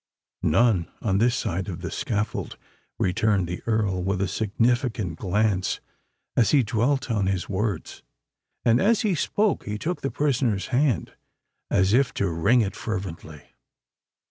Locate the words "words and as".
7.47-9.01